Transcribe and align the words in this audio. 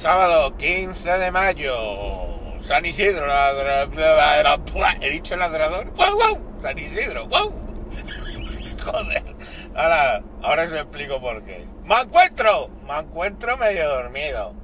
Sábado 0.00 0.56
15 0.56 1.18
de 1.18 1.30
mayo. 1.30 1.74
San 2.62 2.86
Isidro. 2.86 3.26
He 5.02 5.10
dicho 5.10 5.36
ladrador. 5.36 5.90
¡Wow, 5.90 6.14
wow! 6.14 6.62
San 6.62 6.78
Isidro. 6.78 7.26
¡Wow! 7.26 7.52
Joder. 8.82 9.22
Ahora, 9.74 10.22
ahora 10.42 10.62
os 10.62 10.72
explico 10.72 11.20
por 11.20 11.44
qué. 11.44 11.66
¡Me 11.84 12.00
encuentro! 12.00 12.70
Me 12.88 12.98
encuentro 12.98 13.58
medio 13.58 13.90
dormido. 13.90 14.54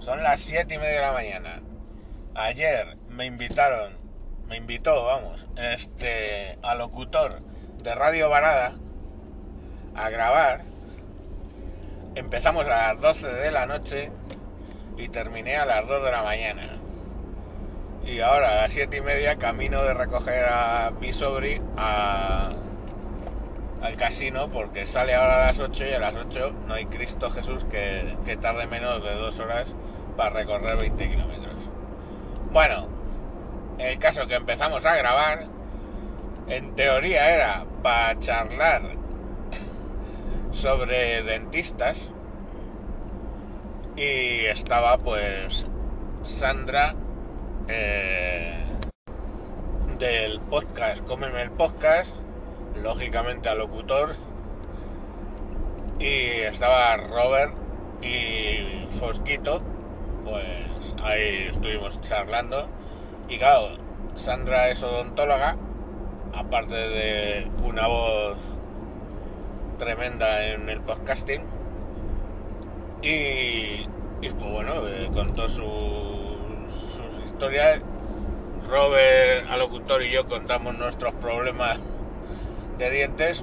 Son 0.00 0.22
las 0.22 0.40
siete 0.40 0.76
y 0.76 0.78
media 0.78 0.94
de 0.94 1.00
la 1.02 1.12
mañana. 1.12 1.60
Ayer 2.34 2.94
me 3.10 3.26
invitaron, 3.26 3.92
me 4.48 4.56
invitó, 4.56 5.04
vamos, 5.04 5.46
este, 5.58 6.58
al 6.62 6.78
locutor 6.78 7.42
de 7.82 7.94
Radio 7.94 8.30
Varada 8.30 8.72
a 9.94 10.08
grabar. 10.08 10.62
Empezamos 12.14 12.64
a 12.64 12.94
las 12.94 13.00
12 13.02 13.26
de 13.26 13.52
la 13.52 13.66
noche 13.66 14.10
y 14.98 15.08
terminé 15.08 15.56
a 15.56 15.64
las 15.64 15.86
2 15.86 16.04
de 16.04 16.10
la 16.10 16.22
mañana. 16.22 16.68
Y 18.04 18.20
ahora 18.20 18.52
a 18.52 18.54
las 18.62 18.72
7 18.72 18.96
y 18.96 19.00
media 19.00 19.36
camino 19.36 19.82
de 19.82 19.94
recoger 19.94 20.46
a 20.46 20.92
mi 21.00 21.12
sobri 21.12 21.60
a, 21.76 22.50
al 23.82 23.96
casino 23.96 24.48
porque 24.50 24.86
sale 24.86 25.14
ahora 25.14 25.36
a 25.36 25.46
las 25.46 25.58
8 25.58 25.84
y 25.86 25.92
a 25.92 26.00
las 26.00 26.14
8 26.14 26.54
no 26.66 26.74
hay 26.74 26.86
Cristo 26.86 27.30
Jesús 27.30 27.64
que, 27.70 28.16
que 28.24 28.36
tarde 28.36 28.66
menos 28.66 29.02
de 29.04 29.14
dos 29.14 29.38
horas 29.38 29.66
para 30.16 30.30
recorrer 30.30 30.76
20 30.76 31.08
kilómetros. 31.08 31.70
Bueno, 32.50 32.88
el 33.78 33.98
caso 33.98 34.26
que 34.26 34.34
empezamos 34.34 34.84
a 34.84 34.96
grabar, 34.96 35.46
en 36.48 36.74
teoría 36.74 37.34
era 37.34 37.66
para 37.82 38.18
charlar 38.18 38.82
sobre 40.52 41.22
dentistas 41.22 42.10
y 43.98 44.46
estaba 44.46 44.96
pues 44.98 45.66
Sandra 46.22 46.94
eh, 47.66 48.62
del 49.98 50.38
podcast 50.38 51.04
Cómeme 51.04 51.42
el 51.42 51.50
podcast, 51.50 52.14
lógicamente 52.80 53.48
al 53.48 53.58
locutor, 53.58 54.14
y 55.98 56.42
estaba 56.42 56.96
Robert 56.96 57.52
y 58.00 58.86
Fosquito, 59.00 59.62
pues 60.24 60.94
ahí 61.02 61.48
estuvimos 61.50 62.00
charlando. 62.00 62.68
Y 63.28 63.38
claro, 63.38 63.78
Sandra 64.14 64.68
es 64.68 64.80
odontóloga, 64.84 65.56
aparte 66.32 66.76
de 66.76 67.50
una 67.64 67.88
voz 67.88 68.38
tremenda 69.76 70.46
en 70.46 70.68
el 70.68 70.80
podcasting. 70.82 71.57
Y, 73.02 73.86
pues 74.20 74.34
bueno, 74.34 74.72
eh, 74.88 75.08
contó 75.14 75.48
sus, 75.48 77.24
historias. 77.24 77.80
Robert, 78.68 79.46
al 79.48 79.60
locutor 79.60 80.02
y 80.02 80.10
yo 80.10 80.26
contamos 80.26 80.76
nuestros 80.76 81.14
problemas 81.14 81.78
de 82.76 82.90
dientes 82.90 83.42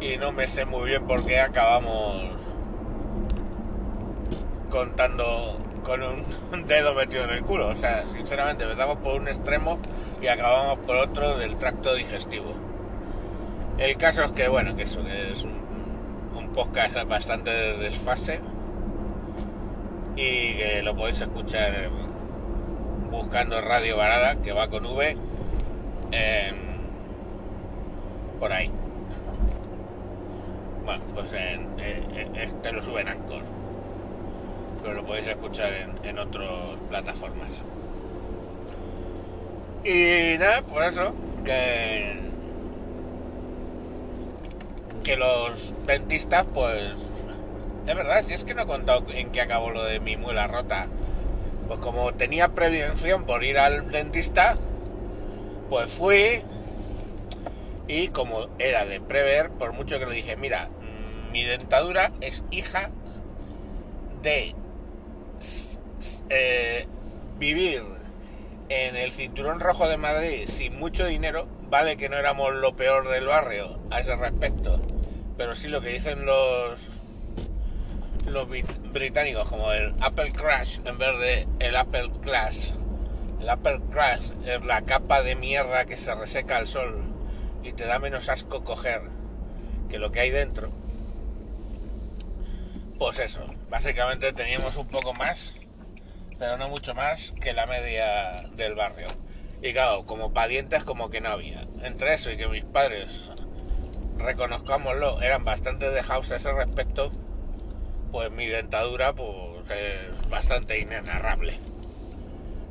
y 0.00 0.16
no 0.16 0.32
me 0.32 0.48
sé 0.48 0.64
muy 0.64 0.88
bien 0.88 1.06
por 1.06 1.24
qué 1.24 1.38
acabamos 1.38 2.24
contando 4.68 5.56
con 5.84 6.02
un 6.02 6.66
dedo 6.66 6.94
metido 6.94 7.24
en 7.24 7.30
el 7.30 7.42
culo. 7.42 7.68
O 7.68 7.76
sea, 7.76 8.04
sinceramente, 8.08 8.64
empezamos 8.64 8.96
por 8.96 9.20
un 9.20 9.28
extremo 9.28 9.78
y 10.20 10.26
acabamos 10.26 10.78
por 10.78 10.96
otro 10.96 11.36
del 11.36 11.56
tracto 11.56 11.94
digestivo. 11.94 12.52
El 13.78 13.96
caso 13.98 14.24
es 14.24 14.32
que, 14.32 14.48
bueno, 14.48 14.74
que 14.74 14.82
eso 14.82 15.00
es 15.06 15.44
un, 15.44 15.60
un 16.34 16.48
podcast 16.48 16.96
bastante 17.06 17.50
de 17.50 17.76
desfase 17.76 18.40
y 20.16 20.54
que 20.54 20.80
lo 20.82 20.96
podéis 20.96 21.20
escuchar 21.20 21.90
buscando 23.10 23.60
Radio 23.60 23.96
Varada, 23.96 24.36
que 24.36 24.52
va 24.52 24.68
con 24.68 24.86
V, 24.86 25.16
em, 26.10 26.54
por 28.40 28.52
ahí. 28.52 28.70
Bueno, 30.84 31.04
pues 31.14 31.32
en, 31.32 31.66
este 32.36 32.72
lo 32.72 32.82
sube 32.82 33.00
en 33.00 33.08
Anchor 33.08 33.42
pero 34.86 34.94
lo 34.94 35.06
podéis 35.06 35.26
escuchar 35.26 35.72
en, 35.72 35.98
en 36.04 36.18
otras 36.18 36.48
plataformas. 36.88 37.48
Y 39.84 40.38
nada, 40.38 40.62
por 40.62 40.84
eso, 40.84 41.12
que, 41.44 42.20
que 45.02 45.16
los 45.16 45.72
dentistas, 45.86 46.46
pues, 46.54 46.92
es 47.86 47.94
verdad, 47.94 48.22
si 48.22 48.32
es 48.32 48.44
que 48.44 48.54
no 48.54 48.62
he 48.62 48.66
contado 48.66 49.04
en 49.14 49.30
qué 49.30 49.40
acabó 49.40 49.70
lo 49.70 49.84
de 49.84 50.00
mi 50.00 50.16
muela 50.16 50.46
rota, 50.46 50.88
pues 51.68 51.78
como 51.80 52.12
tenía 52.14 52.48
prevención 52.48 53.24
por 53.24 53.44
ir 53.44 53.58
al 53.58 53.90
dentista, 53.90 54.56
pues 55.68 55.90
fui 55.90 56.42
y 57.88 58.08
como 58.08 58.48
era 58.58 58.84
de 58.84 59.00
prever, 59.00 59.50
por 59.50 59.72
mucho 59.72 59.98
que 59.98 60.06
le 60.06 60.14
dije, 60.14 60.36
mira, 60.36 60.68
mm, 60.68 61.32
mi 61.32 61.44
dentadura 61.44 62.12
es 62.20 62.42
hija 62.50 62.90
de 64.22 64.54
eh, 66.30 66.86
vivir 67.38 67.84
en 68.68 68.96
el 68.96 69.12
cinturón 69.12 69.60
rojo 69.60 69.88
de 69.88 69.96
Madrid 69.96 70.48
sin 70.48 70.76
mucho 70.76 71.06
dinero, 71.06 71.46
vale 71.68 71.96
que 71.96 72.08
no 72.08 72.16
éramos 72.16 72.52
lo 72.54 72.74
peor 72.74 73.08
del 73.08 73.26
barrio 73.26 73.78
a 73.90 74.00
ese 74.00 74.16
respecto, 74.16 74.80
pero 75.36 75.54
sí 75.54 75.68
lo 75.68 75.80
que 75.80 75.90
dicen 75.90 76.26
los 76.26 76.95
los 78.26 78.48
brit- 78.48 78.92
británicos 78.92 79.48
como 79.48 79.72
el 79.72 79.94
Apple 80.00 80.32
Crash 80.32 80.80
en 80.84 80.98
vez 80.98 81.18
de 81.18 81.48
el 81.60 81.76
Apple 81.76 82.10
Clash. 82.22 82.70
El 83.40 83.48
Apple 83.48 83.80
Crash 83.90 84.30
es 84.44 84.64
la 84.64 84.82
capa 84.82 85.22
de 85.22 85.36
mierda 85.36 85.84
que 85.84 85.96
se 85.96 86.14
reseca 86.14 86.56
al 86.56 86.66
sol 86.66 87.04
y 87.62 87.72
te 87.72 87.84
da 87.84 87.98
menos 87.98 88.28
asco 88.28 88.64
coger 88.64 89.02
que 89.88 89.98
lo 89.98 90.10
que 90.10 90.20
hay 90.20 90.30
dentro. 90.30 90.70
Pues 92.98 93.18
eso, 93.18 93.44
básicamente 93.68 94.32
teníamos 94.32 94.76
un 94.76 94.88
poco 94.88 95.12
más, 95.12 95.52
pero 96.38 96.56
no 96.56 96.68
mucho 96.68 96.94
más 96.94 97.32
que 97.40 97.52
la 97.52 97.66
media 97.66 98.36
del 98.56 98.74
barrio. 98.74 99.08
Y 99.62 99.72
claro, 99.72 100.06
como 100.06 100.32
parientes 100.32 100.82
como 100.84 101.10
que 101.10 101.20
no 101.20 101.28
había. 101.28 101.66
Entre 101.82 102.14
eso 102.14 102.30
y 102.30 102.36
que 102.36 102.48
mis 102.48 102.64
padres, 102.64 103.30
reconozcámoslo, 104.16 105.20
eran 105.20 105.44
bastante 105.44 105.90
dejados 105.90 106.30
a 106.30 106.36
ese 106.36 106.52
respecto, 106.52 107.12
pues 108.16 108.30
mi 108.32 108.46
dentadura 108.46 109.12
pues 109.12 109.68
es 109.68 110.30
bastante 110.30 110.78
inenarrable. 110.78 111.58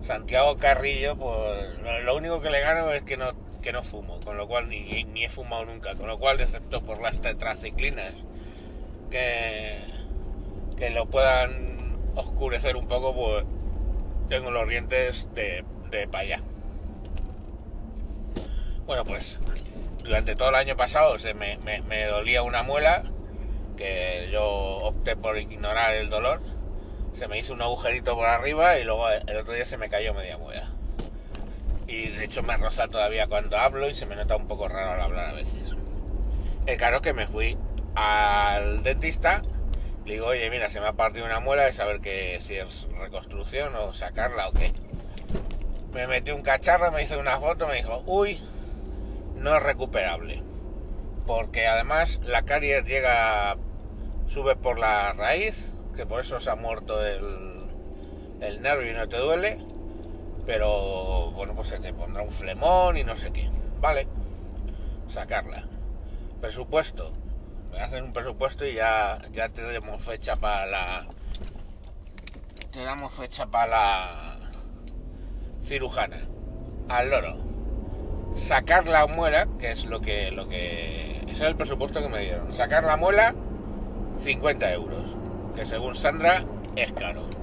Santiago 0.02 0.58
Carrillo, 0.58 1.16
pues 1.16 2.04
lo- 2.04 2.16
único 2.16 2.42
que 2.42 2.50
le 2.50 2.62
gano 2.62 2.92
es 2.92 3.04
que 3.04 3.16
no, 3.16 3.32
que 3.62 3.72
no 3.72 3.84
fumo, 3.84 4.20
con 4.22 4.38
lo 4.38 4.48
cual 4.48 4.70
ni, 4.70 5.04
ni 5.04 5.24
he 5.26 5.30
fumado 5.30 5.66
nunca, 5.66 5.94
con 5.94 6.08
lo 6.08 6.18
cual, 6.18 6.40
excepto 6.42 6.82
por 6.82 7.00
las 7.00 7.22
tetraciclinas, 7.22 8.14
que, 9.12 9.82
que 10.78 10.90
lo 10.90 11.06
puedan 11.06 11.96
oscurecer 12.16 12.76
un 12.76 12.88
poco, 12.88 13.14
pues 13.14 13.46
tengo 14.30 14.50
los 14.50 14.68
dientes 14.68 15.28
de, 15.36 15.64
de 15.92 16.10
allá. 16.12 16.42
Bueno, 18.88 19.06
pues 19.06 19.38
durante 20.04 20.34
todo 20.34 20.50
el 20.50 20.56
año 20.56 20.76
pasado 20.76 21.20
se 21.20 21.36
me- 21.36 21.60
me 21.60 22.06
dolía 22.06 22.42
una 22.42 22.64
muela, 22.64 23.04
que 23.76 24.30
yo 24.32 24.46
opté 24.46 25.16
por 25.16 25.38
ignorar 25.38 25.96
el 25.96 26.10
dolor. 26.10 26.42
Se 27.14 27.28
me 27.28 27.38
hizo 27.38 27.54
un 27.54 27.62
agujerito 27.62 28.16
por 28.16 28.26
arriba 28.26 28.78
y 28.78 28.84
luego 28.84 29.10
el 29.10 29.38
otro 29.38 29.54
día 29.54 29.66
se 29.66 29.78
me 29.78 29.90
cayó 29.90 30.14
media 30.14 30.38
muela. 30.38 30.70
Y 31.88 32.10
de 32.10 32.26
hecho 32.26 32.44
me 32.44 32.58
roza 32.58 32.88
todavía 32.88 33.28
cuando 33.28 33.58
hablo 33.58 33.90
y 33.90 33.94
se 33.94 34.06
me 34.06 34.16
nota 34.16 34.36
un 34.36 34.48
poco 34.48 34.68
raro 34.68 34.92
al 34.94 35.02
hablar 35.02 35.30
a 35.30 35.34
veces. 35.34 35.74
El 36.66 36.78
caro 36.78 37.02
que 37.02 37.14
me 37.14 37.28
fui 37.28 37.58
al 37.94 38.84
dentista, 38.84 39.42
le 40.06 40.14
digo, 40.14 40.28
oye, 40.28 40.50
mira, 40.50 40.70
se 40.70 40.80
me 40.80 40.88
ha 40.88 40.94
partido 40.94 41.26
una 41.26 41.40
muela 41.40 41.64
de 41.64 41.74
saber 41.74 42.02
que 42.02 42.40
si 42.42 42.56
es 42.56 42.88
reconstrucción 43.00 43.76
o 43.76 43.94
sacarla 43.94 44.50
o 44.50 44.52
qué. 44.52 44.72
Me 45.94 46.08
metí 46.08 46.32
un 46.32 46.42
cacharro, 46.42 46.92
me 46.92 47.04
hizo 47.04 47.20
una 47.20 47.40
foto, 47.40 47.68
me 47.68 47.76
dijo, 47.76 48.04
uy, 48.06 48.40
no 49.36 49.56
es 49.56 49.64
recuperable. 49.64 50.44
Porque 51.26 51.68
además 51.68 52.20
la 52.24 52.44
caries 52.44 52.86
llega, 52.86 53.58
sube 54.28 54.56
por 54.56 54.80
la 54.80 55.14
raíz, 55.14 55.76
que 55.96 56.06
por 56.06 56.22
eso 56.22 56.40
se 56.40 56.50
ha 56.50 56.56
muerto 56.56 57.06
el, 57.06 57.66
el 58.42 58.62
nervio 58.62 58.92
y 58.92 58.94
no 58.94 59.08
te 59.08 59.18
duele. 59.18 59.58
Pero 60.46 61.32
bueno, 61.32 61.54
pues 61.56 61.70
se 61.70 61.80
te 61.80 61.94
pondrá 61.94 62.22
un 62.22 62.32
flemón 62.32 62.98
y 62.98 63.04
no 63.04 63.18
sé 63.18 63.32
qué. 63.32 63.50
Vale, 63.82 64.08
sacarla. 65.10 65.64
Presupuesto. 66.40 67.12
Me 67.72 67.80
hacen 67.80 68.06
un 68.06 68.14
presupuesto 68.14 68.66
y 68.66 68.76
ya, 68.76 69.18
ya 69.32 69.50
te 69.50 69.62
damos 69.62 70.04
fecha 70.04 70.36
para 70.36 70.66
la. 70.66 71.08
Te 72.72 72.84
damos 72.84 73.14
fecha 73.14 73.48
para 73.48 73.68
la 73.68 74.38
cirujana. 75.64 76.22
Al 76.88 77.10
loro. 77.10 77.38
Sacar 78.36 78.88
la 78.88 79.08
muela, 79.08 79.48
que 79.60 79.72
es 79.72 79.86
lo 79.86 80.02
que. 80.02 80.32
lo 80.32 80.48
que. 80.48 81.22
Ese 81.24 81.32
es 81.32 81.42
el 81.42 81.56
presupuesto 81.56 82.02
que 82.02 82.10
me 82.10 82.20
dieron. 82.20 82.54
Sacar 82.54 82.84
la 82.84 82.98
muela, 82.98 83.34
50 84.20 84.74
euros. 84.74 85.18
Que 85.56 85.66
según 85.66 85.96
Sandra 85.96 86.44
es 86.76 86.92
caro. 86.94 87.36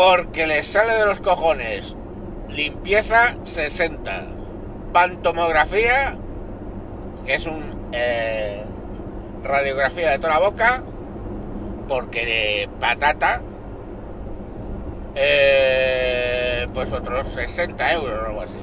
porque 0.00 0.46
les 0.46 0.66
sale 0.66 0.94
de 0.94 1.04
los 1.04 1.20
cojones. 1.20 1.94
Limpieza 2.48 3.36
60. 3.44 4.28
Pantomografía, 4.94 6.16
que 7.26 7.34
es 7.34 7.44
un 7.44 7.90
eh, 7.92 8.64
radiografía 9.44 10.12
de 10.12 10.18
toda 10.18 10.30
la 10.30 10.40
boca, 10.40 10.82
porque 11.86 12.24
de 12.24 12.70
patata, 12.80 13.42
eh, 15.14 16.66
pues 16.72 16.90
otros 16.92 17.28
60 17.34 17.92
euros 17.92 18.22
o 18.22 18.26
algo 18.26 18.40
así. 18.40 18.60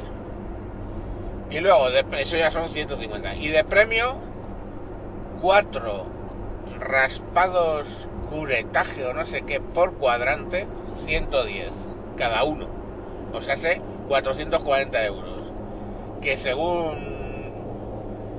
Y 1.51 1.59
luego, 1.59 1.91
de, 1.91 2.03
eso 2.19 2.35
ya 2.35 2.49
son 2.49 2.67
150. 2.67 3.35
Y 3.35 3.49
de 3.49 3.63
premio, 3.63 4.15
cuatro 5.41 6.05
raspados 6.79 8.07
curetaje 8.29 9.05
o 9.05 9.13
no 9.13 9.25
sé 9.25 9.43
qué 9.43 9.59
por 9.59 9.93
cuadrante, 9.95 10.67
110 10.95 11.71
cada 12.17 12.43
uno. 12.43 12.67
O 13.33 13.41
sea, 13.41 13.57
sé 13.57 13.81
440 14.07 15.05
euros. 15.05 15.51
Que 16.21 16.37
según 16.37 16.95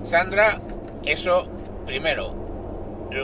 Sandra, 0.02 0.60
eso 1.04 1.44
primero, 1.86 2.34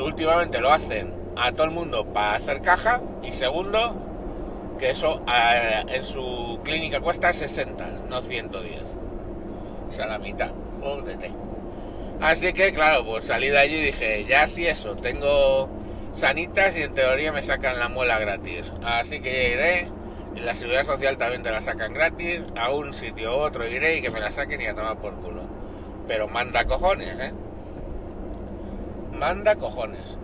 últimamente 0.02 0.60
lo 0.60 0.70
hacen 0.70 1.12
a 1.36 1.52
todo 1.52 1.64
el 1.64 1.72
mundo 1.72 2.06
para 2.06 2.34
hacer 2.36 2.62
caja. 2.62 3.00
Y 3.22 3.32
segundo, 3.32 3.96
que 4.78 4.90
eso 4.90 5.22
en 5.88 6.04
su 6.04 6.60
clínica 6.62 7.00
cuesta 7.00 7.32
60, 7.32 7.86
no 8.08 8.22
110 8.22 8.98
a 10.00 10.06
la 10.06 10.18
mitad. 10.18 10.50
Jódete. 10.80 11.30
Así 12.20 12.52
que, 12.52 12.72
claro, 12.72 13.04
pues 13.04 13.26
salí 13.26 13.48
de 13.48 13.58
allí 13.58 13.76
y 13.76 13.82
dije, 13.82 14.24
ya 14.24 14.46
sí 14.46 14.66
eso, 14.66 14.96
tengo 14.96 15.68
sanitas 16.14 16.76
y 16.76 16.82
en 16.82 16.94
teoría 16.94 17.32
me 17.32 17.42
sacan 17.42 17.78
la 17.78 17.88
muela 17.88 18.18
gratis. 18.18 18.72
Así 18.82 19.20
que 19.20 19.52
iré, 19.52 19.88
y 20.34 20.40
la 20.40 20.54
seguridad 20.54 20.84
social 20.84 21.18
también 21.18 21.42
te 21.42 21.50
la 21.50 21.60
sacan 21.60 21.92
gratis, 21.92 22.40
a 22.56 22.70
un 22.70 22.94
sitio 22.94 23.36
u 23.36 23.40
otro 23.40 23.66
iré 23.66 23.96
y 23.96 24.02
que 24.02 24.10
me 24.10 24.20
la 24.20 24.30
saquen 24.30 24.60
y 24.60 24.66
a 24.66 24.74
tomar 24.74 24.96
por 24.98 25.14
culo. 25.14 25.42
Pero 26.06 26.28
manda 26.28 26.64
cojones, 26.64 27.18
¿eh? 27.18 27.32
Manda 29.12 29.56
cojones. 29.56 30.16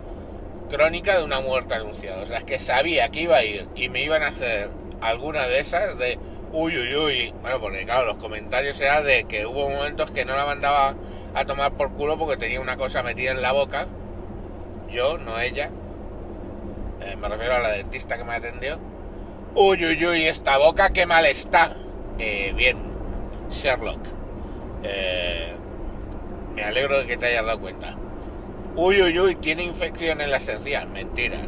Crónica 0.69 1.17
de 1.17 1.23
una 1.23 1.41
muerte 1.41 1.75
anunciada. 1.75 2.23
O 2.23 2.25
sea, 2.25 2.39
es 2.39 2.43
que 2.45 2.59
sabía 2.59 3.09
que 3.09 3.21
iba 3.21 3.35
a 3.37 3.43
ir 3.43 3.67
y 3.75 3.89
me 3.89 4.03
iban 4.03 4.23
a 4.23 4.27
hacer 4.27 4.69
alguna 5.01 5.47
de 5.47 5.59
esas 5.59 5.97
de 5.97 6.17
Uy, 6.53 6.77
uy, 6.77 6.95
uy. 6.95 7.33
Bueno, 7.41 7.61
porque 7.61 7.85
claro, 7.85 8.05
los 8.05 8.17
comentarios 8.17 8.79
eran 8.81 9.05
de 9.05 9.23
que 9.23 9.45
hubo 9.45 9.69
momentos 9.69 10.11
que 10.11 10.25
no 10.25 10.35
la 10.35 10.45
mandaba 10.45 10.95
a 11.33 11.45
tomar 11.45 11.73
por 11.73 11.91
culo 11.91 12.17
porque 12.17 12.37
tenía 12.37 12.61
una 12.61 12.77
cosa 12.77 13.03
metida 13.03 13.31
en 13.31 13.41
la 13.41 13.51
boca. 13.51 13.87
Yo, 14.89 15.17
no 15.17 15.39
ella. 15.39 15.69
Eh, 17.01 17.15
me 17.15 17.27
refiero 17.27 17.55
a 17.55 17.59
la 17.59 17.69
dentista 17.69 18.17
que 18.17 18.23
me 18.23 18.33
atendió. 18.33 18.77
Uy, 19.55 19.83
uy, 19.85 20.05
uy, 20.05 20.25
esta 20.27 20.57
boca 20.57 20.91
qué 20.91 21.05
mal 21.05 21.25
está. 21.25 21.75
Eh, 22.19 22.53
bien, 22.55 22.77
Sherlock. 23.49 23.99
Eh, 24.83 25.53
me 26.55 26.63
alegro 26.63 26.99
de 26.99 27.07
que 27.07 27.17
te 27.17 27.27
hayas 27.27 27.45
dado 27.45 27.59
cuenta. 27.59 27.95
Uy, 28.75 29.01
uy, 29.01 29.19
uy, 29.19 29.35
tiene 29.35 29.63
infección 29.63 30.21
en 30.21 30.31
la 30.31 30.37
esencial. 30.37 30.87
Mentira 30.89 31.41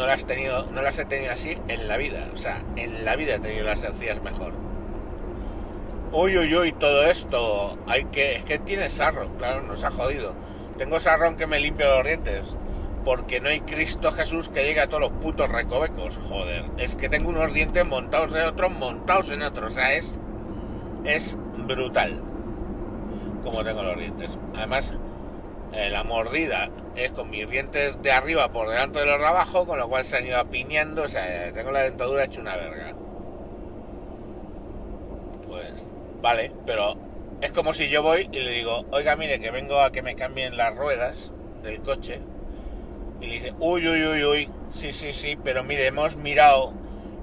no 0.00 0.06
las, 0.06 0.24
tenido, 0.24 0.66
no 0.72 0.80
las 0.80 0.98
he 0.98 1.04
tenido 1.04 1.30
así 1.30 1.58
en 1.68 1.86
la 1.86 1.98
vida. 1.98 2.26
O 2.32 2.38
sea, 2.38 2.62
en 2.76 3.04
la 3.04 3.16
vida 3.16 3.34
he 3.34 3.38
tenido 3.38 3.66
las 3.66 3.82
encías 3.82 4.22
mejor. 4.22 4.54
Uy, 6.12 6.36
uy, 6.36 6.54
uy, 6.56 6.72
todo 6.72 7.04
esto. 7.04 7.78
Hay 7.86 8.04
que. 8.06 8.36
Es 8.36 8.44
que 8.44 8.58
tiene 8.58 8.88
sarro, 8.88 9.28
claro, 9.38 9.62
nos 9.62 9.84
ha 9.84 9.90
jodido. 9.90 10.34
Tengo 10.76 10.98
sarro 10.98 11.36
que 11.36 11.46
me 11.46 11.60
limpio 11.60 11.88
los 11.96 12.04
dientes. 12.04 12.42
Porque 13.04 13.40
no 13.40 13.48
hay 13.48 13.60
Cristo 13.60 14.12
Jesús 14.12 14.48
que 14.48 14.64
llegue 14.64 14.80
a 14.80 14.88
todos 14.88 15.00
los 15.00 15.12
putos 15.12 15.48
recovecos. 15.48 16.18
Joder. 16.28 16.64
Es 16.78 16.96
que 16.96 17.08
tengo 17.08 17.30
unos 17.30 17.52
dientes 17.54 17.86
montados 17.86 18.32
de 18.32 18.42
otros, 18.42 18.72
montados 18.72 19.30
en 19.30 19.42
otros. 19.42 19.72
O 19.72 19.74
sea, 19.74 19.92
es. 19.92 20.10
Es 21.04 21.36
brutal. 21.66 22.20
Como 23.44 23.64
tengo 23.64 23.82
los 23.82 23.96
dientes. 23.96 24.36
Además, 24.56 24.92
eh, 25.72 25.90
la 25.90 26.02
mordida 26.02 26.68
es 26.96 27.12
con 27.12 27.30
mis 27.30 27.48
dientes 27.48 28.02
de 28.02 28.10
arriba 28.10 28.50
por 28.50 28.68
delante 28.68 28.98
de 28.98 29.06
los 29.06 29.20
de 29.20 29.26
abajo, 29.26 29.64
con 29.66 29.78
lo 29.78 29.88
cual 29.88 30.04
se 30.04 30.16
han 30.16 30.26
ido 30.26 30.38
apiñando, 30.38 31.04
o 31.04 31.08
sea, 31.08 31.52
tengo 31.52 31.70
la 31.70 31.82
dentadura 31.82 32.24
hecha 32.24 32.40
una 32.40 32.56
verga. 32.56 32.94
Pues, 35.46 35.86
vale, 36.20 36.52
pero 36.66 36.96
es 37.40 37.50
como 37.52 37.74
si 37.74 37.88
yo 37.88 38.02
voy 38.02 38.28
y 38.32 38.40
le 38.40 38.50
digo, 38.52 38.84
oiga, 38.90 39.16
mire, 39.16 39.40
que 39.40 39.50
vengo 39.50 39.80
a 39.80 39.92
que 39.92 40.02
me 40.02 40.16
cambien 40.16 40.56
las 40.56 40.76
ruedas 40.76 41.32
del 41.62 41.80
coche. 41.80 42.20
Y 43.20 43.26
le 43.26 43.32
dice, 43.34 43.54
uy, 43.58 43.86
uy, 43.86 44.06
uy, 44.06 44.24
uy, 44.24 44.48
sí, 44.70 44.92
sí, 44.92 45.12
sí, 45.12 45.38
pero 45.42 45.62
mire, 45.62 45.86
hemos 45.86 46.16
mirado 46.16 46.72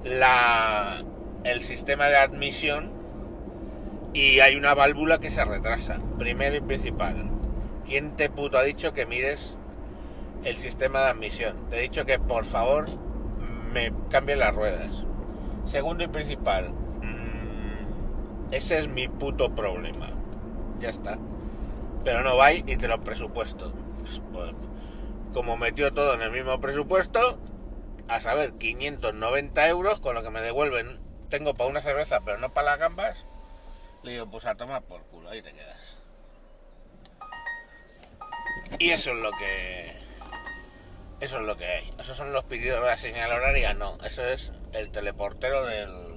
la, 0.04 1.02
el 1.44 1.62
sistema 1.62 2.06
de 2.06 2.16
admisión 2.16 2.90
y 4.12 4.40
hay 4.40 4.56
una 4.56 4.74
válvula 4.74 5.18
que 5.18 5.30
se 5.30 5.44
retrasa, 5.44 6.00
primero 6.18 6.56
y 6.56 6.60
principal. 6.60 7.30
¿Quién 7.86 8.16
te 8.16 8.30
puto 8.30 8.58
ha 8.58 8.62
dicho 8.62 8.92
que 8.92 9.06
mires 9.06 9.56
el 10.44 10.56
sistema 10.56 11.00
de 11.00 11.10
admisión? 11.10 11.56
Te 11.70 11.78
he 11.78 11.82
dicho 11.82 12.04
que 12.04 12.18
por 12.18 12.44
favor 12.44 12.86
me 13.72 13.92
cambie 14.10 14.36
las 14.36 14.54
ruedas. 14.54 14.90
Segundo 15.66 16.04
y 16.04 16.08
principal, 16.08 16.72
ese 18.50 18.78
es 18.78 18.88
mi 18.88 19.08
puto 19.08 19.54
problema. 19.54 20.08
Ya 20.80 20.90
está. 20.90 21.18
Pero 22.04 22.22
no 22.22 22.36
vais 22.36 22.64
y 22.66 22.76
te 22.76 22.88
lo 22.88 23.02
presupuesto. 23.02 23.72
Pues, 24.32 24.52
como 25.32 25.56
metió 25.56 25.92
todo 25.92 26.14
en 26.14 26.22
el 26.22 26.30
mismo 26.30 26.60
presupuesto, 26.60 27.38
a 28.08 28.20
saber, 28.20 28.54
590 28.54 29.68
euros, 29.68 30.00
con 30.00 30.14
lo 30.14 30.22
que 30.22 30.30
me 30.30 30.40
devuelven, 30.40 30.98
tengo 31.28 31.54
para 31.54 31.70
una 31.70 31.82
cerveza, 31.82 32.20
pero 32.24 32.38
no 32.38 32.52
para 32.54 32.70
las 32.70 32.78
gambas, 32.78 33.26
le 34.02 34.12
digo, 34.12 34.30
pues 34.30 34.46
a 34.46 34.54
tomar 34.54 34.82
por 34.82 35.02
culo, 35.04 35.28
ahí 35.28 35.42
te 35.42 35.52
quedas. 35.52 35.98
Y 38.78 38.90
eso 38.90 39.12
es 39.12 39.18
lo 39.18 39.30
que. 39.32 39.92
Eso 41.20 41.40
es 41.40 41.46
lo 41.46 41.56
que 41.56 41.64
hay. 41.64 41.92
Esos 41.98 42.16
son 42.16 42.32
los 42.32 42.44
pedidos 42.44 42.80
de 42.80 42.86
la 42.86 42.96
señal 42.96 43.32
horaria, 43.32 43.74
no. 43.74 43.96
Eso 44.04 44.24
es 44.24 44.52
el 44.72 44.90
teleportero 44.90 45.66
del. 45.66 46.07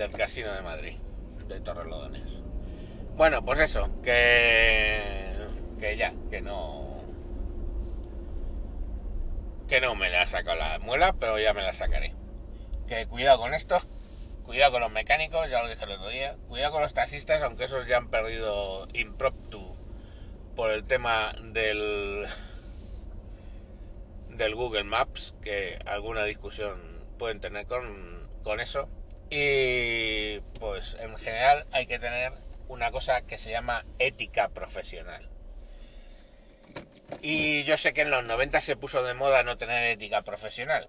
Del 0.00 0.10
Casino 0.12 0.50
de 0.54 0.62
Madrid, 0.62 0.96
de 1.46 1.60
Torrelodones. 1.60 2.38
Bueno, 3.16 3.44
pues 3.44 3.60
eso, 3.60 3.90
que. 4.02 5.30
que 5.78 5.96
ya, 5.98 6.14
que 6.30 6.40
no. 6.40 7.04
Que 9.68 9.82
no 9.82 9.94
me 9.94 10.08
la 10.08 10.22
ha 10.22 10.26
sacado 10.26 10.56
la 10.58 10.78
muela, 10.78 11.14
pero 11.20 11.38
ya 11.38 11.52
me 11.52 11.62
la 11.62 11.74
sacaré. 11.74 12.14
Que 12.88 13.06
cuidado 13.06 13.40
con 13.40 13.52
esto, 13.52 13.78
cuidado 14.42 14.72
con 14.72 14.80
los 14.80 14.90
mecánicos, 14.90 15.50
ya 15.50 15.62
lo 15.62 15.68
dije 15.68 15.84
el 15.84 15.92
otro 15.92 16.08
día, 16.08 16.36
cuidado 16.48 16.72
con 16.72 16.82
los 16.82 16.94
taxistas, 16.94 17.42
aunque 17.42 17.64
esos 17.64 17.86
ya 17.86 17.98
han 17.98 18.08
perdido 18.08 18.88
impromptu 18.94 19.76
por 20.56 20.70
el 20.70 20.84
tema 20.84 21.34
del 21.42 22.26
del 24.30 24.54
Google 24.54 24.84
Maps, 24.84 25.34
que 25.42 25.78
alguna 25.84 26.24
discusión 26.24 27.04
pueden 27.18 27.40
tener 27.40 27.66
con, 27.66 28.26
con 28.42 28.60
eso. 28.60 28.88
Y 29.30 30.40
pues 30.58 30.96
en 31.00 31.16
general 31.16 31.66
hay 31.72 31.86
que 31.86 31.98
tener 31.98 32.32
una 32.68 32.90
cosa 32.90 33.22
que 33.22 33.38
se 33.38 33.50
llama 33.50 33.84
ética 33.98 34.48
profesional. 34.48 35.28
Y 37.22 37.64
yo 37.64 37.76
sé 37.76 37.92
que 37.92 38.02
en 38.02 38.10
los 38.10 38.24
90 38.24 38.60
se 38.60 38.76
puso 38.76 39.02
de 39.02 39.14
moda 39.14 39.42
no 39.42 39.58
tener 39.58 39.84
ética 39.84 40.22
profesional. 40.22 40.88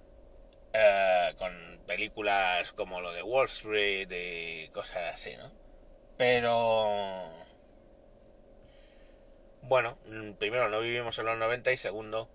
Eh, 0.73 1.33
con 1.37 1.81
películas 1.85 2.71
como 2.71 3.01
lo 3.01 3.11
de 3.11 3.23
Wall 3.23 3.47
Street 3.47 4.09
y 4.09 4.69
cosas 4.69 5.15
así, 5.15 5.35
¿no? 5.35 5.51
Pero 6.17 7.29
bueno, 9.63 9.97
primero 10.39 10.69
no 10.69 10.79
vivimos 10.79 11.17
en 11.19 11.25
los 11.25 11.37
90 11.37 11.71
y 11.73 11.77
segundo, 11.77 12.29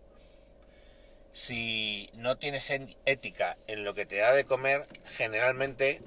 si 1.36 2.08
no 2.14 2.38
tienes 2.38 2.72
ética 3.04 3.58
en 3.66 3.84
lo 3.84 3.92
que 3.92 4.06
te 4.06 4.16
da 4.16 4.32
de 4.32 4.46
comer, 4.46 4.86
generalmente 5.18 6.00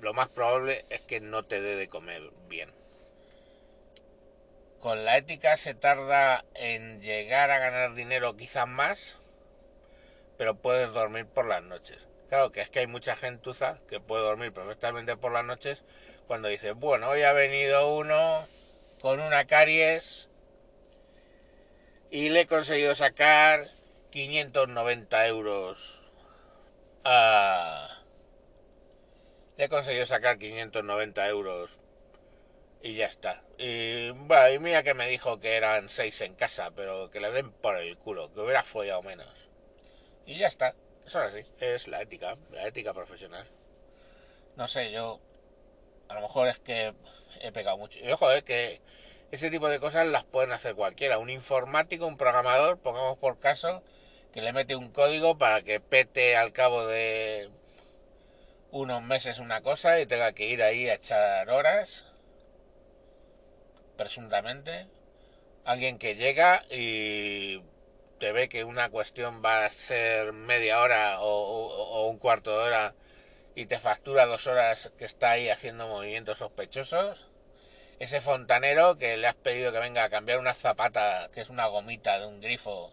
lo 0.00 0.14
más 0.14 0.28
probable 0.28 0.84
es 0.88 1.00
que 1.00 1.20
no 1.20 1.44
te 1.44 1.60
dé 1.60 1.74
de 1.74 1.88
comer 1.88 2.22
bien. 2.48 2.70
Con 4.78 5.04
la 5.04 5.16
ética 5.16 5.56
se 5.56 5.74
tarda 5.74 6.44
en 6.54 7.02
llegar 7.02 7.50
a 7.50 7.58
ganar 7.58 7.94
dinero 7.94 8.36
quizás 8.36 8.68
más, 8.68 9.18
pero 10.38 10.54
puedes 10.54 10.92
dormir 10.92 11.26
por 11.26 11.46
las 11.46 11.64
noches. 11.64 11.98
Claro 12.28 12.52
que 12.52 12.60
es 12.60 12.70
que 12.70 12.78
hay 12.78 12.86
mucha 12.86 13.16
gentuza 13.16 13.80
que 13.88 13.98
puede 13.98 14.22
dormir 14.22 14.52
perfectamente 14.52 15.16
por 15.16 15.32
las 15.32 15.44
noches 15.44 15.82
cuando 16.28 16.46
dice, 16.46 16.70
bueno, 16.70 17.08
hoy 17.08 17.22
ha 17.22 17.32
venido 17.32 17.96
uno 17.96 18.46
con 19.00 19.18
una 19.18 19.44
caries 19.44 20.28
y 22.12 22.28
le 22.28 22.42
he 22.42 22.46
conseguido 22.46 22.94
sacar 22.94 23.66
590 24.12 25.26
euros. 25.26 26.00
le 29.56 29.64
he 29.64 29.68
conseguido 29.68 30.06
sacar 30.06 30.38
590 30.38 31.28
euros 31.28 31.80
y 32.82 32.94
ya 32.94 33.06
está. 33.06 33.42
Y, 33.58 34.12
mira 34.60 34.82
que 34.82 34.94
me 34.94 35.08
dijo 35.08 35.40
que 35.40 35.56
eran 35.56 35.88
6 35.88 36.20
en 36.20 36.34
casa, 36.34 36.70
pero 36.76 37.10
que 37.10 37.20
le 37.20 37.32
den 37.32 37.50
por 37.52 37.76
el 37.78 37.96
culo, 37.96 38.32
que 38.32 38.40
hubiera 38.40 38.62
follado 38.64 39.02
menos. 39.02 39.28
Y 40.26 40.38
ya 40.38 40.48
está. 40.48 40.74
Eso 41.06 41.22
es 41.22 41.34
así, 41.34 41.54
es 41.58 41.88
la 41.88 42.02
ética, 42.02 42.36
la 42.50 42.66
ética 42.66 42.92
profesional. 42.94 43.48
No 44.56 44.68
sé, 44.68 44.92
yo 44.92 45.20
a 46.08 46.14
lo 46.14 46.20
mejor 46.20 46.48
es 46.48 46.58
que 46.58 46.94
he 47.40 47.50
pegado 47.50 47.78
mucho. 47.78 47.98
Y 47.98 48.10
ojo, 48.12 48.30
es 48.30 48.42
que 48.44 48.82
ese 49.30 49.50
tipo 49.50 49.68
de 49.68 49.80
cosas 49.80 50.06
las 50.06 50.24
pueden 50.24 50.52
hacer 50.52 50.74
cualquiera. 50.74 51.18
Un 51.18 51.30
informático, 51.30 52.06
un 52.06 52.18
programador, 52.18 52.78
pongamos 52.78 53.18
por 53.18 53.38
caso, 53.40 53.82
que 54.32 54.42
le 54.42 54.52
mete 54.52 54.76
un 54.76 54.90
código 54.90 55.36
para 55.38 55.62
que 55.62 55.80
pete 55.80 56.36
al 56.36 56.52
cabo 56.52 56.86
de 56.86 57.50
unos 58.70 59.02
meses 59.02 59.38
una 59.38 59.60
cosa 59.62 60.00
y 60.00 60.06
tenga 60.06 60.32
que 60.32 60.46
ir 60.48 60.62
ahí 60.62 60.88
a 60.88 60.94
echar 60.94 61.50
horas, 61.50 62.06
presuntamente. 63.96 64.88
Alguien 65.64 65.98
que 65.98 66.16
llega 66.16 66.64
y 66.70 67.62
te 68.18 68.32
ve 68.32 68.48
que 68.48 68.64
una 68.64 68.88
cuestión 68.88 69.42
va 69.44 69.64
a 69.64 69.70
ser 69.70 70.32
media 70.32 70.80
hora 70.80 71.20
o, 71.20 72.08
un 72.08 72.18
cuarto 72.18 72.52
de 72.52 72.64
hora 72.64 72.94
y 73.54 73.66
te 73.66 73.78
factura 73.78 74.26
dos 74.26 74.46
horas 74.46 74.92
que 74.98 75.04
está 75.04 75.32
ahí 75.32 75.50
haciendo 75.50 75.88
movimientos 75.88 76.38
sospechosos. 76.38 77.28
Ese 77.98 78.20
fontanero 78.20 78.98
que 78.98 79.16
le 79.18 79.28
has 79.28 79.34
pedido 79.34 79.72
que 79.72 79.78
venga 79.78 80.04
a 80.04 80.10
cambiar 80.10 80.38
una 80.38 80.54
zapata, 80.54 81.30
que 81.34 81.42
es 81.42 81.50
una 81.50 81.66
gomita 81.66 82.18
de 82.18 82.26
un 82.26 82.40
grifo, 82.40 82.92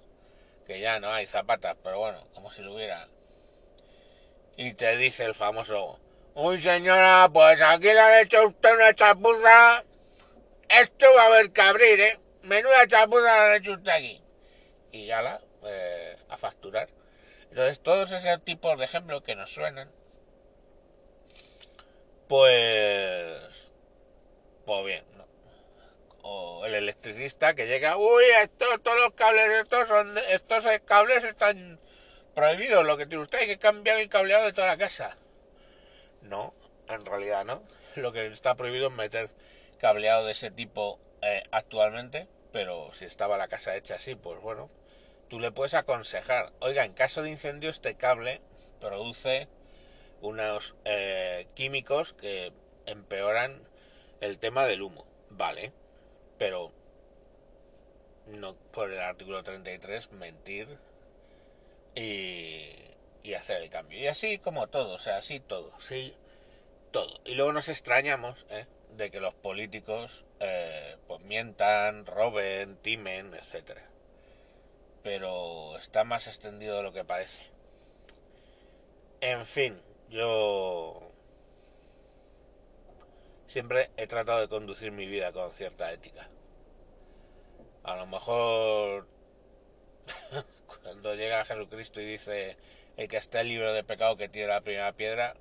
que 0.70 0.80
ya 0.80 1.00
no 1.00 1.12
hay 1.12 1.26
zapatas, 1.26 1.76
pero 1.84 1.98
bueno, 1.98 2.28
como 2.36 2.52
si 2.52 2.62
lo 2.62 2.76
hubiera 2.76 3.08
y 4.56 4.74
te 4.74 4.98
dice 4.98 5.26
el 5.26 5.34
famoso, 5.34 6.00
uy 6.36 6.62
señora, 6.62 7.28
pues 7.34 7.60
aquí 7.60 7.86
le 7.86 8.00
ha 8.00 8.22
hecho 8.22 8.46
usted 8.46 8.76
una 8.76 8.94
chapuza, 8.94 9.84
esto 10.70 11.08
va 11.16 11.24
a 11.24 11.26
haber 11.26 11.52
que 11.52 11.62
abrir, 11.62 12.00
¿eh? 12.00 12.20
Menuda 12.44 12.86
chapuza 12.86 13.24
le 13.24 13.54
ha 13.54 13.56
hecho 13.56 13.72
usted 13.74 13.92
aquí. 13.92 14.22
Y 14.92 15.08
ya 15.08 15.24
la, 15.24 15.42
eh, 15.64 16.16
a 16.30 16.38
facturar. 16.38 16.88
Entonces 17.50 17.80
todos 17.80 18.12
esos 18.12 18.44
tipos 18.44 18.78
de 18.78 18.86
ejemplos 18.86 19.24
que 19.24 19.34
nos 19.34 19.52
suenan, 19.52 19.90
pues, 22.28 23.72
pues 24.66 24.86
bien. 24.86 25.19
O 26.22 26.66
el 26.66 26.76
electricista 26.76 27.56
que 27.56 27.68
llega, 27.68 27.98
uy, 27.98 28.24
estos, 28.42 28.82
todos 28.84 29.00
los 29.00 29.14
cables, 29.14 29.50
estos 29.62 29.88
son, 29.88 30.18
estos 30.30 30.66
cables 30.86 31.24
están 31.24 31.80
prohibido 32.36 32.84
lo 32.84 32.98
que 32.98 33.06
tiene 33.06 33.24
usted, 33.24 33.40
hay 33.40 33.48
que 33.48 33.60
cambiar 33.60 33.98
el 33.98 34.10
cableado 34.10 34.46
de 34.46 34.54
toda 34.54 34.68
la 34.68 34.78
casa. 34.78 35.18
No, 36.22 36.54
en 36.88 37.06
realidad 37.06 37.46
no. 37.46 37.64
Lo 37.96 38.12
que 38.12 38.28
está 38.28 38.56
prohibido 38.56 38.88
es 38.88 38.94
meter 38.94 39.30
cableado 39.80 40.26
de 40.26 40.34
ese 40.34 40.52
tipo 40.52 41.00
eh, 41.22 41.44
actualmente, 41.52 42.28
pero 42.52 42.92
si 42.94 43.06
estaba 43.06 43.38
la 43.38 43.48
casa 43.48 43.76
hecha 43.76 43.96
así, 43.96 44.16
pues 44.16 44.40
bueno, 44.42 44.70
tú 45.30 45.40
le 45.40 45.52
puedes 45.52 45.74
aconsejar, 45.74 46.52
oiga, 46.60 46.86
en 46.86 46.94
caso 46.94 47.22
de 47.22 47.30
incendio 47.30 47.70
este 47.70 47.96
cable 47.96 48.42
produce 48.80 49.48
unos 50.22 50.76
eh, 50.86 51.48
químicos 51.56 52.14
que 52.14 52.52
empeoran 52.86 53.62
el 54.22 54.38
tema 54.38 54.66
del 54.66 54.82
humo. 54.82 55.06
Vale, 55.30 55.72
pero 56.40 56.72
no 58.26 58.56
por 58.72 58.92
el 58.92 59.00
artículo 59.00 59.44
33 59.44 60.12
mentir 60.14 60.80
y, 61.94 63.34
hacer 63.38 63.62
el 63.62 63.70
cambio. 63.70 64.00
Y 64.00 64.08
así 64.08 64.40
como 64.40 64.68
todo, 64.68 64.96
o 64.96 65.00
sea, 65.00 65.18
así 65.18 65.40
todo, 65.40 65.72
sí, 65.80 66.16
todo. 66.92 67.20
Y 67.26 67.36
luego 67.36 67.54
nos 67.54 67.70
extrañamos 67.70 68.48
¿eh? 68.50 68.66
de 68.98 69.12
que 69.12 69.20
los 69.20 69.36
políticos 69.36 70.26
eh, 70.40 70.98
pues 71.08 71.22
mientan, 71.22 72.08
roben, 72.08 72.78
timen, 72.78 73.36
etcétera. 73.36 73.84
Pero 75.04 75.78
está 75.78 76.04
más 76.04 76.26
extendido 76.26 76.78
de 76.78 76.84
lo 76.84 76.92
que 76.92 77.06
parece. 77.06 77.44
En 79.22 79.46
fin, 79.46 79.80
yo 80.10 81.09
siempre 83.50 83.90
he 83.98 84.06
tratado 84.06 84.40
de 84.40 84.48
conducir 84.48 84.92
mi 84.92 85.08
vida 85.08 85.34
con 85.34 85.52
cierta 85.54 85.92
ética. 85.92 86.30
A 87.84 87.96
lo 87.96 88.06
mejor 88.06 89.08
cuando 90.84 91.16
llega 91.16 91.46
Jesucristo 91.46 92.00
y 92.00 92.06
dice 92.06 92.58
el 92.96 93.08
que 93.08 93.18
está 93.18 93.42
libre 93.42 93.74
de 93.74 93.84
pecado 93.84 94.18
que 94.18 94.30
tiene 94.30 94.50
la 94.50 94.62
primera 94.62 94.92
piedra, 94.94 95.36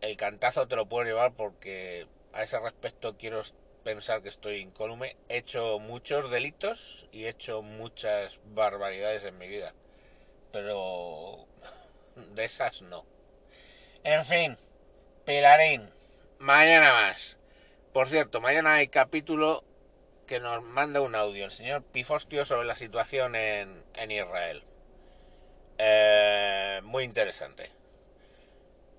el 0.00 0.16
cantazo 0.16 0.66
te 0.66 0.76
lo 0.76 0.86
puedo 0.86 1.04
llevar 1.04 1.34
porque 1.34 2.06
a 2.32 2.42
ese 2.42 2.58
respecto 2.58 3.18
quiero 3.18 3.42
pensar 3.84 4.22
que 4.22 4.30
estoy 4.30 4.56
incólume. 4.56 5.16
He 5.28 5.38
hecho 5.38 5.78
muchos 5.78 6.30
delitos 6.30 7.06
y 7.12 7.24
he 7.24 7.28
hecho 7.28 7.60
muchas 7.60 8.40
barbaridades 8.46 9.24
en 9.26 9.36
mi 9.36 9.48
vida. 9.48 9.74
Pero 10.50 11.46
de 12.34 12.44
esas 12.44 12.80
no. 12.80 13.04
En 14.02 14.24
fin, 14.24 14.56
Pilarín, 15.26 15.93
mañana 16.44 16.92
más. 16.92 17.38
Por 17.94 18.08
cierto, 18.10 18.40
mañana 18.40 18.74
hay 18.74 18.88
capítulo 18.88 19.64
que 20.26 20.40
nos 20.40 20.62
manda 20.62 21.00
un 21.00 21.14
audio 21.14 21.46
el 21.46 21.50
señor 21.50 21.82
Pifostio 21.82 22.44
sobre 22.44 22.66
la 22.66 22.76
situación 22.76 23.34
en, 23.34 23.82
en 23.94 24.10
Israel. 24.10 24.62
Eh, 25.78 26.80
muy 26.84 27.04
interesante. 27.04 27.70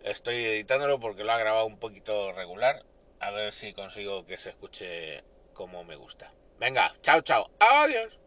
Estoy 0.03 0.43
editándolo 0.43 0.99
porque 0.99 1.23
lo 1.23 1.31
ha 1.33 1.37
grabado 1.37 1.67
un 1.67 1.77
poquito 1.77 2.31
regular. 2.31 2.83
A 3.19 3.29
ver 3.31 3.53
si 3.53 3.73
consigo 3.73 4.25
que 4.25 4.37
se 4.37 4.49
escuche 4.49 5.23
como 5.53 5.83
me 5.83 5.95
gusta. 5.95 6.31
Venga, 6.59 6.95
chao, 7.01 7.21
chao. 7.21 7.49
Adiós. 7.59 8.24